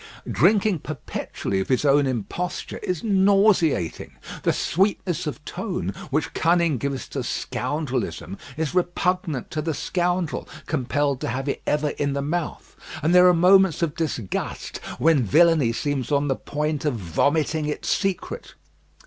Drinking 0.27 0.79
perpetually 0.79 1.59
of 1.59 1.67
his 1.69 1.85
own 1.85 2.07
imposture 2.07 2.79
is 2.79 3.03
nauseating. 3.03 4.13
The 4.41 4.51
sweetness 4.51 5.27
of 5.27 5.45
tone 5.45 5.89
which 6.09 6.33
cunning 6.33 6.79
gives 6.79 7.07
to 7.09 7.19
scoundrelism 7.21 8.39
is 8.57 8.73
repugnant 8.73 9.51
to 9.51 9.61
the 9.61 9.75
scoundrel 9.75 10.49
compelled 10.65 11.21
to 11.21 11.27
have 11.29 11.47
it 11.47 11.61
ever 11.67 11.89
in 11.89 12.13
the 12.13 12.23
mouth; 12.23 12.75
and 13.03 13.13
there 13.13 13.27
are 13.27 13.35
moments 13.35 13.83
of 13.83 13.93
disgust 13.93 14.79
when 14.97 15.21
villainy 15.21 15.71
seems 15.71 16.11
on 16.11 16.29
the 16.29 16.35
point 16.35 16.83
of 16.83 16.95
vomiting 16.95 17.67
its 17.67 17.87
secret. 17.87 18.55